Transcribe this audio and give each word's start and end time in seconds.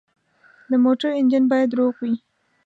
د 0.69 0.71
موټر 0.85 1.11
انجن 1.19 1.43
باید 1.51 1.69
روغ 1.79 1.93
وي. 2.03 2.15